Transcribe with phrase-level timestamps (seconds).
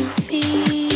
[0.00, 0.89] Music makes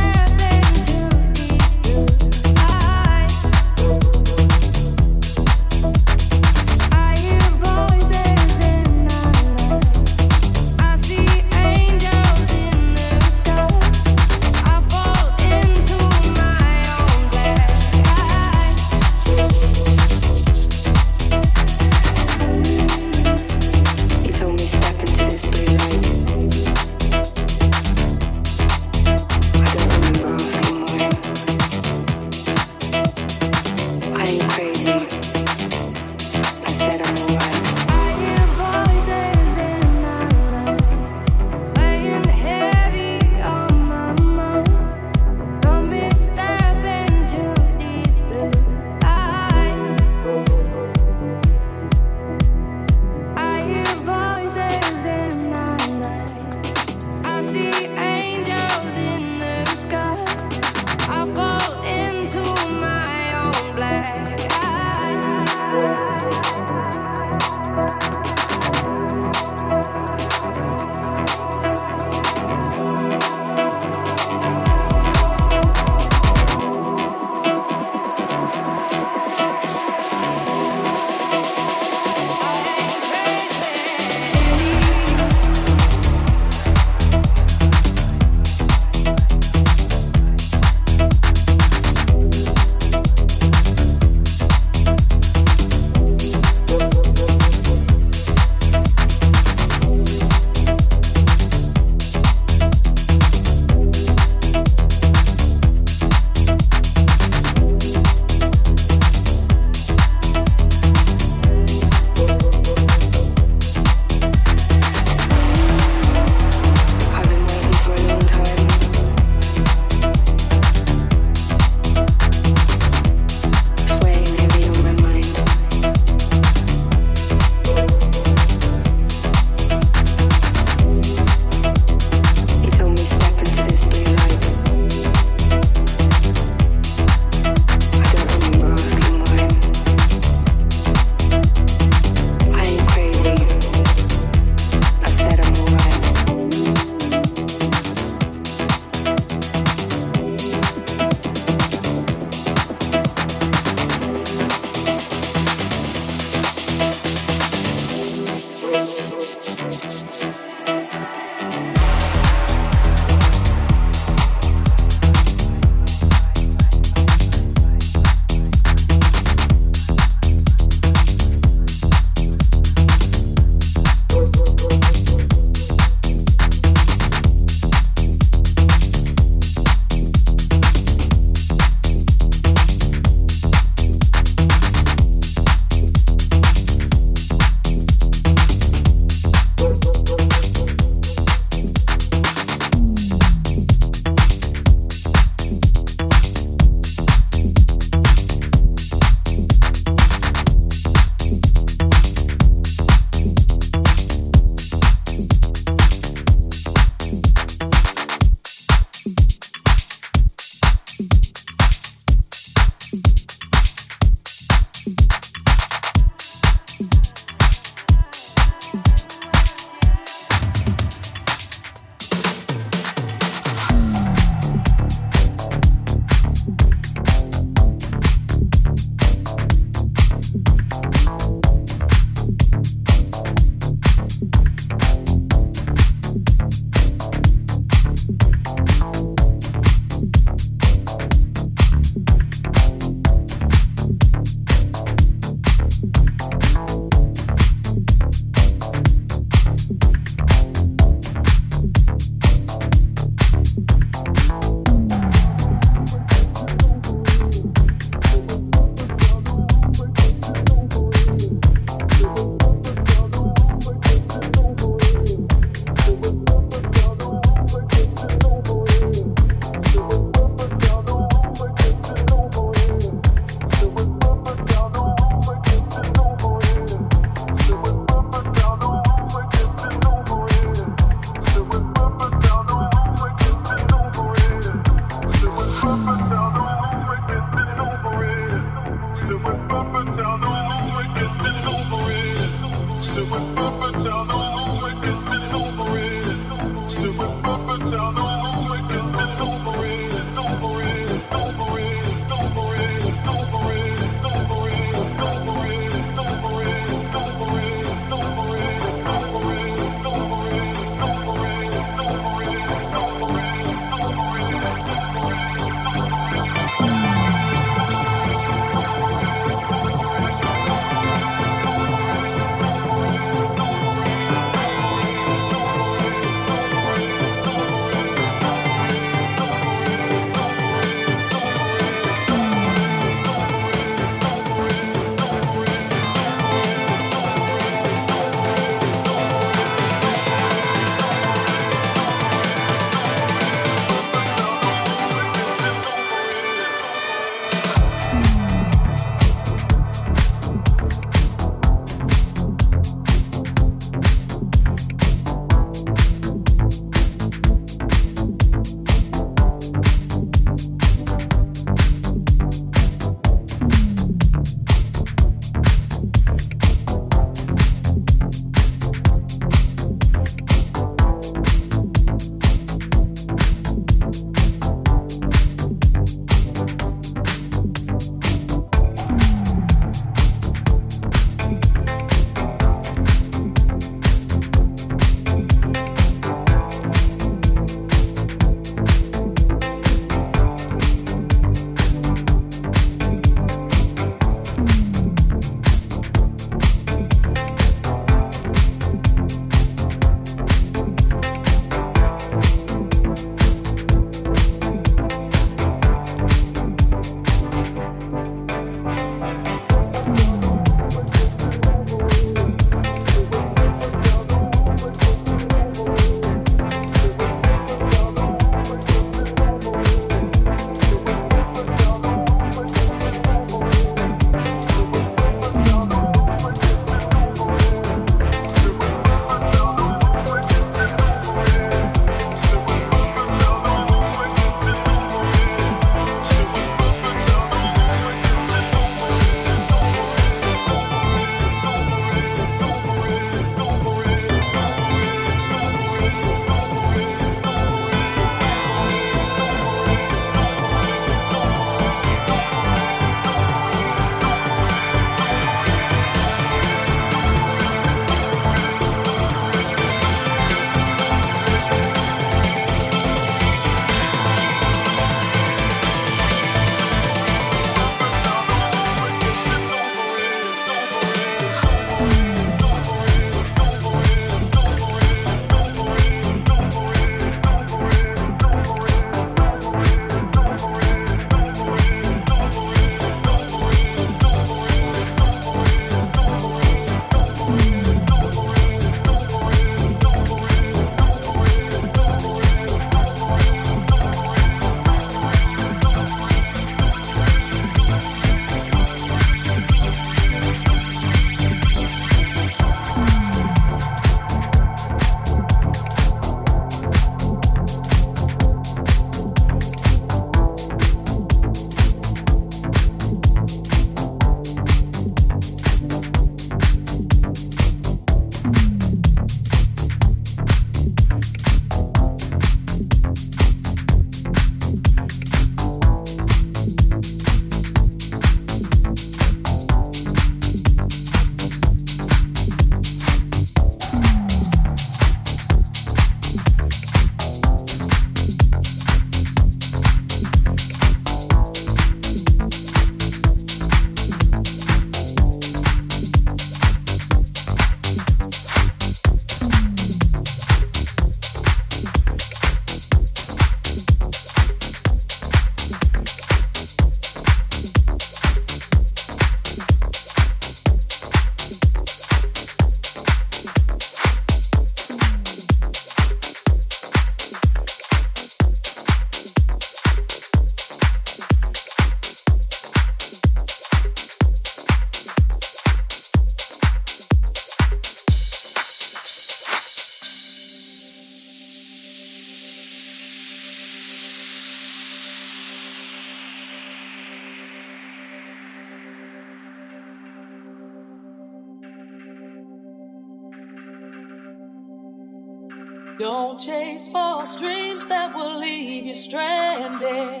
[595.82, 600.00] Don't chase false dreams that will leave you stranded,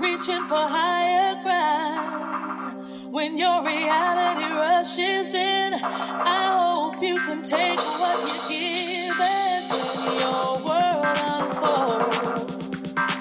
[0.00, 2.84] reaching for higher ground.
[3.12, 8.18] When your reality rushes in, I hope you can take what
[8.50, 9.70] you give and
[10.18, 12.58] your world unfolds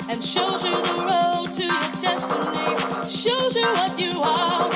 [0.09, 2.77] and shows you the road to your destiny,
[3.07, 4.72] shows you what you are.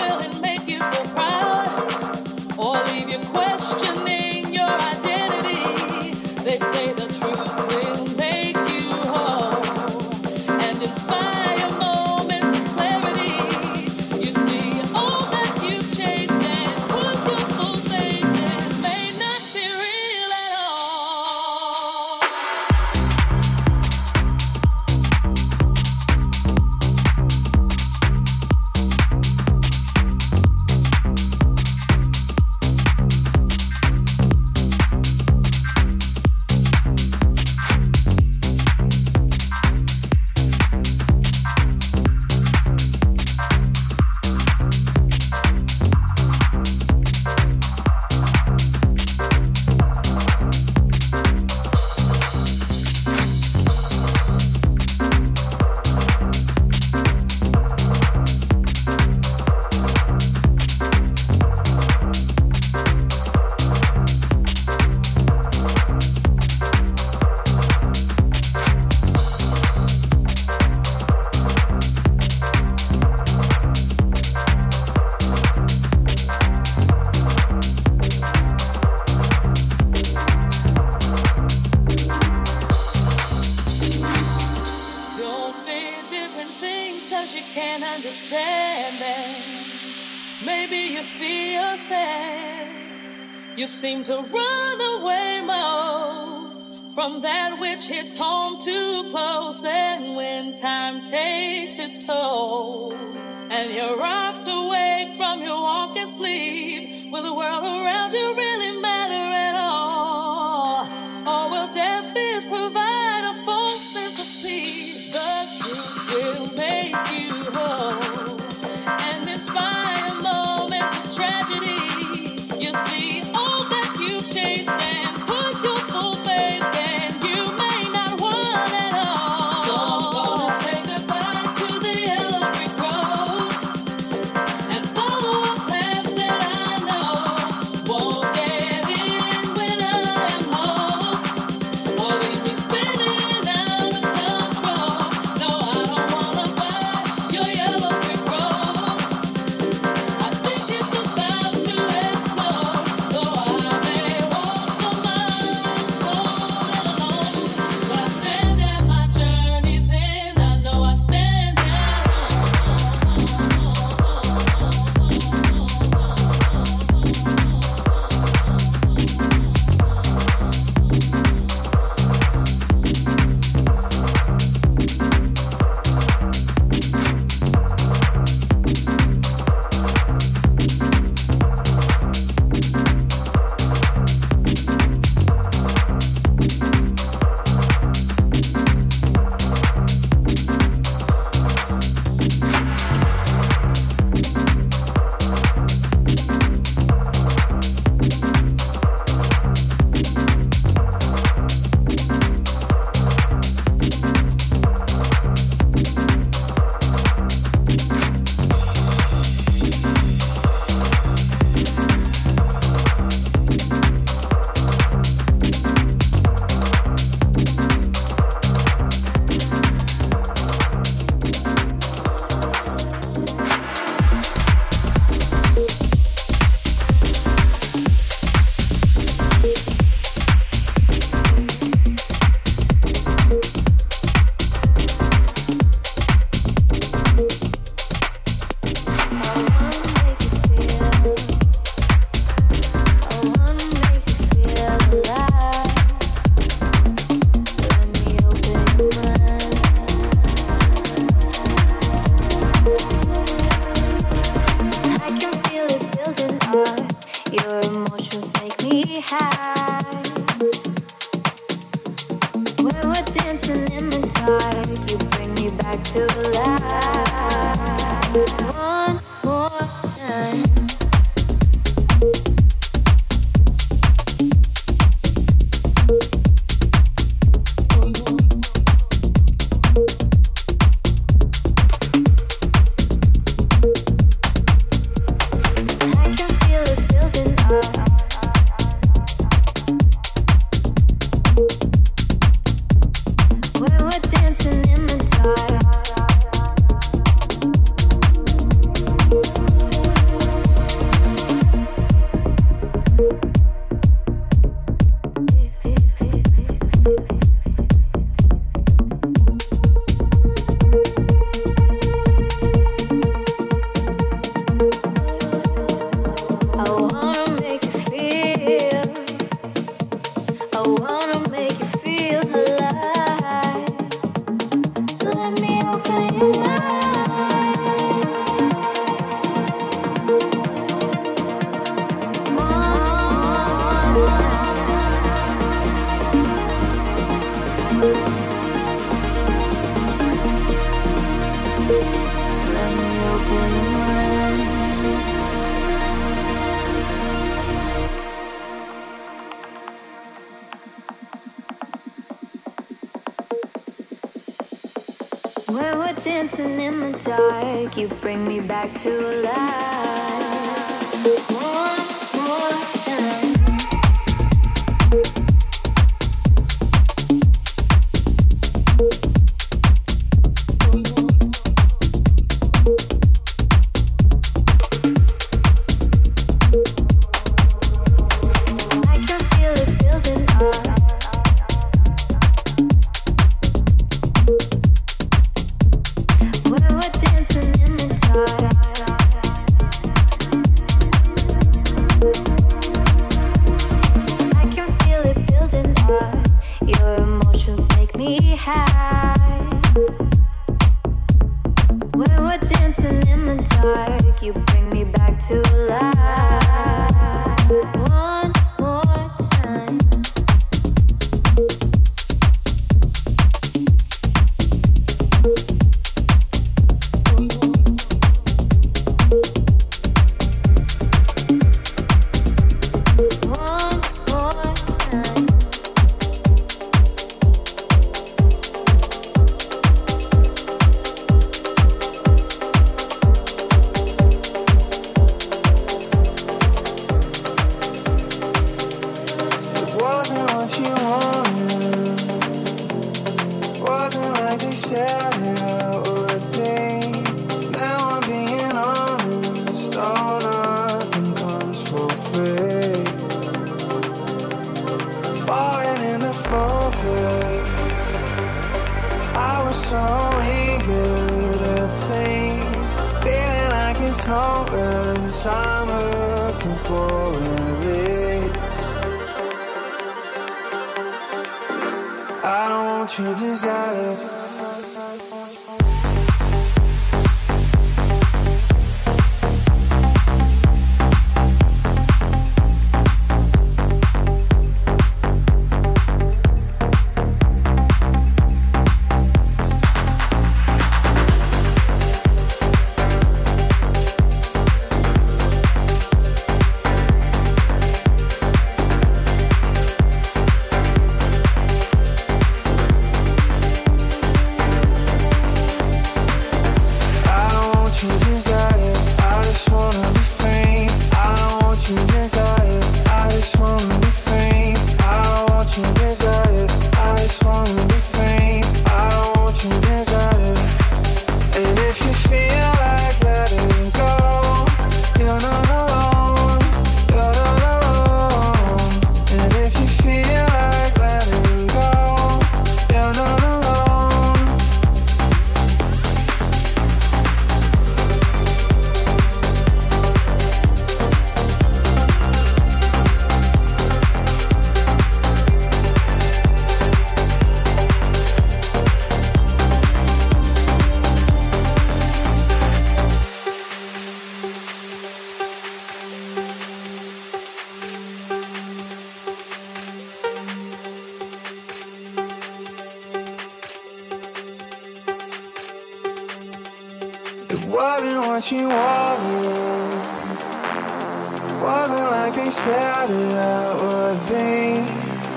[572.08, 574.64] like they said it would be.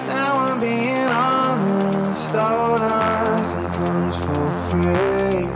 [0.09, 5.47] Now I'm being honest, all nothing comes for free.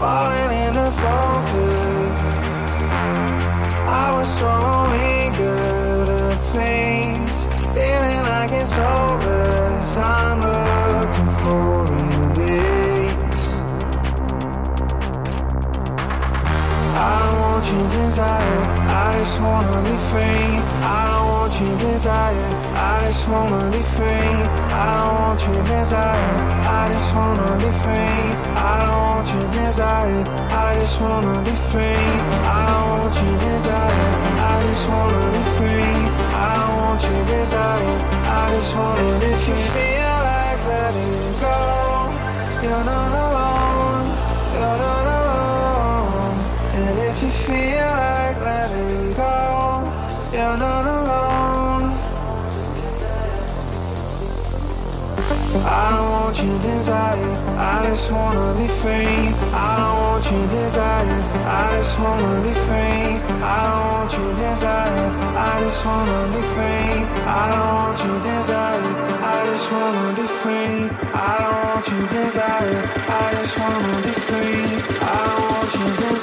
[0.00, 2.14] Falling into focus,
[3.86, 4.54] I was so
[5.14, 7.38] eager to please,
[7.76, 9.96] feeling like it's hopeless.
[9.96, 13.46] I'm looking for release.
[16.98, 18.75] I don't want your desire.
[19.06, 20.50] I just wanna be free.
[20.82, 22.50] I don't want your desire.
[22.74, 24.34] I just wanna be free.
[24.82, 26.34] I don't want your desire.
[26.78, 28.24] I just wanna be free.
[28.70, 30.24] I don't want your desire.
[30.50, 32.02] I just wanna be free.
[32.58, 34.10] I don't want your desire.
[34.50, 35.94] I just wanna be free.
[36.46, 37.96] I don't want your desire.
[38.40, 39.06] I just wanna.
[39.06, 41.58] And if you feel like letting go,
[42.64, 44.04] you're not alone.
[44.58, 46.34] You're not alone.
[46.80, 48.15] And if you feel like
[50.36, 51.84] you're not alone.
[55.64, 57.36] I don't want your desire.
[57.56, 59.32] I just wanna be free.
[59.64, 61.20] I don't want your desire.
[61.40, 63.16] I just wanna be free.
[63.40, 65.08] I don't want your desire.
[65.40, 66.92] I just wanna be free.
[67.24, 68.92] I don't want your desire.
[69.32, 70.76] I just wanna be free.
[71.16, 72.82] I don't want your desire.
[73.08, 74.64] I just wanna be free.
[75.00, 76.15] I don't want your desire.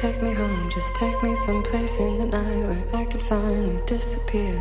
[0.00, 4.58] take me home, just take me someplace in the night where I can finally disappear.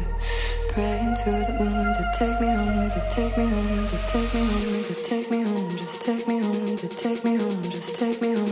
[0.68, 4.42] Praying to the moon to take me home, to take me home, to take me
[4.42, 8.22] home, to take me home, just take me home, to take me home, just take
[8.22, 8.49] me home.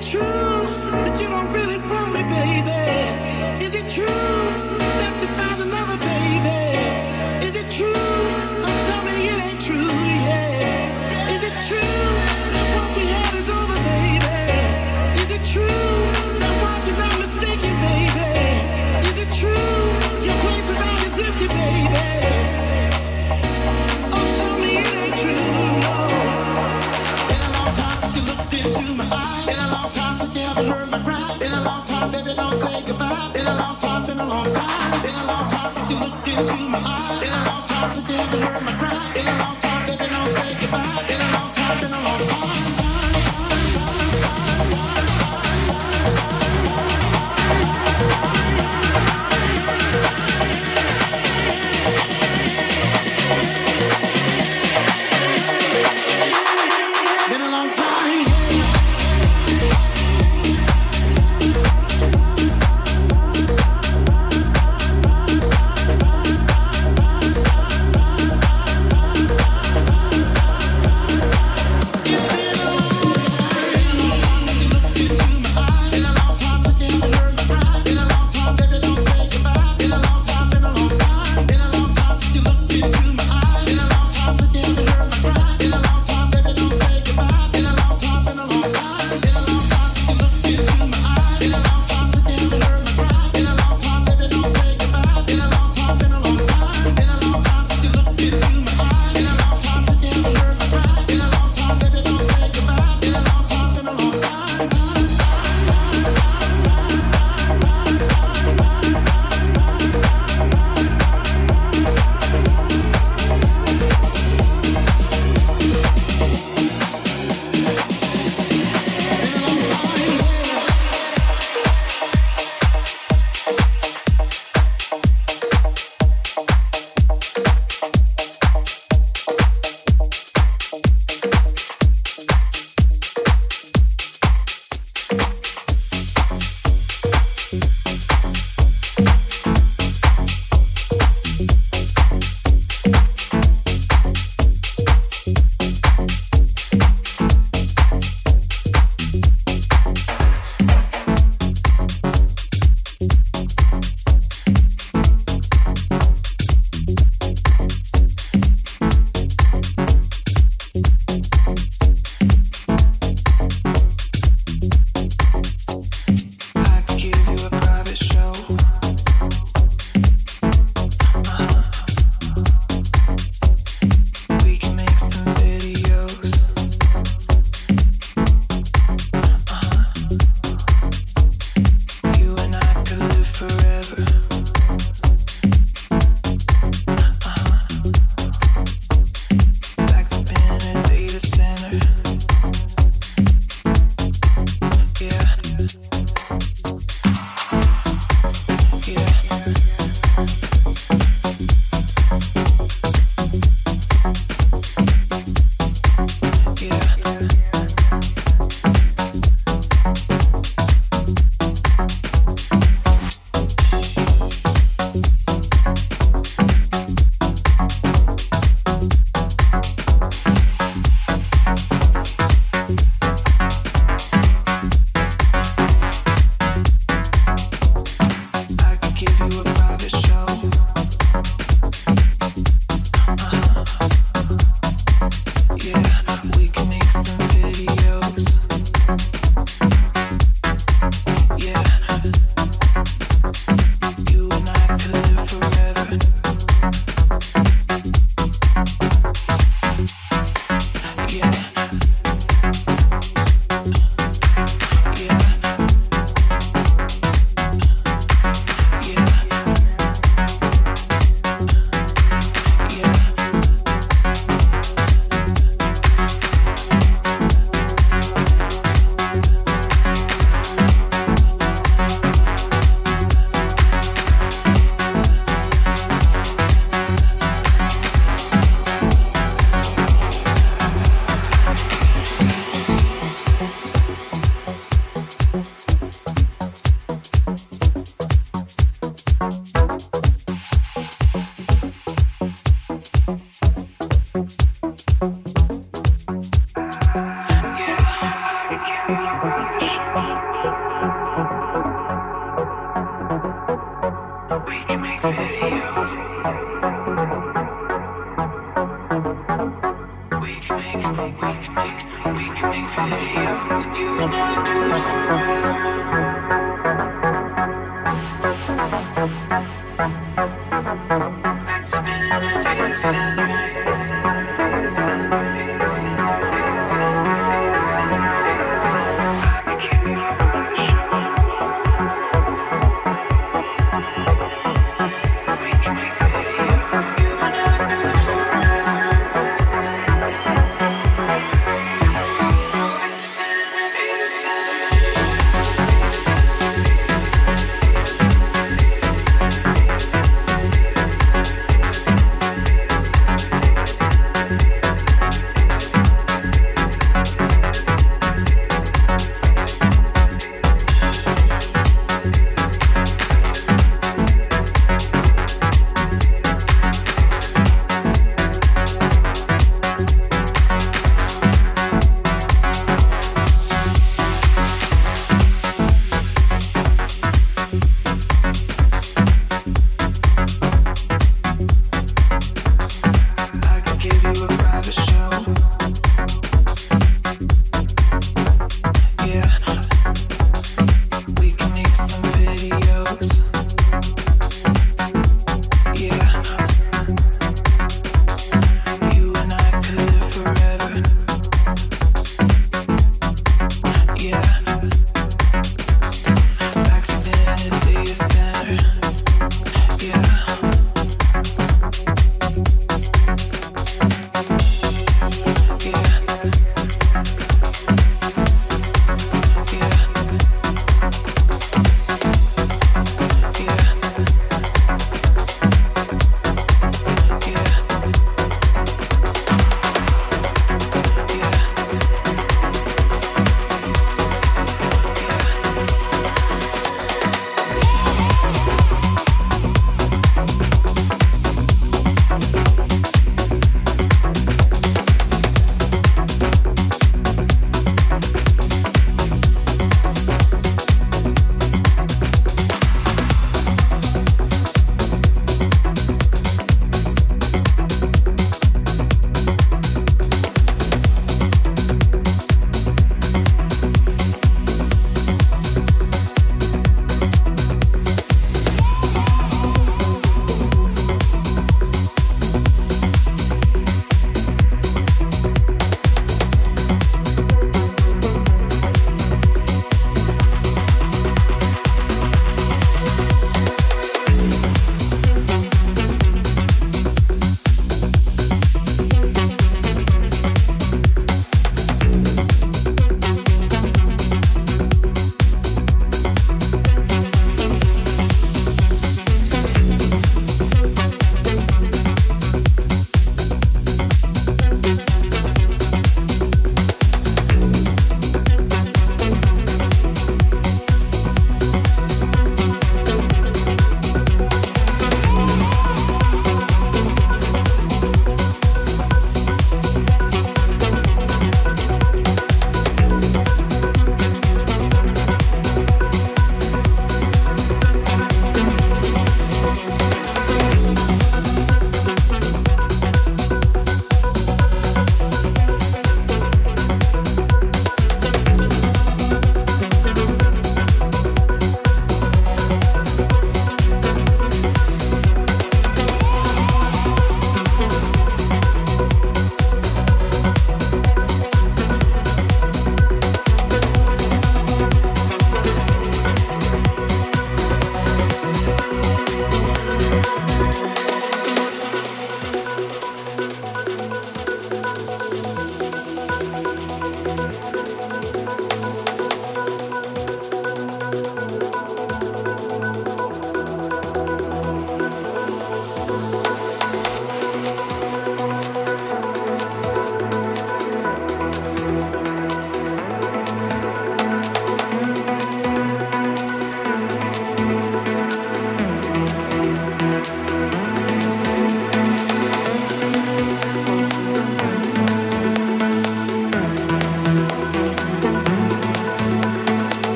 [0.00, 1.67] true that you don't really?
[32.28, 32.42] Been a
[35.24, 37.20] long time since you looked into my eyes.
[37.20, 38.27] Been a long time since you.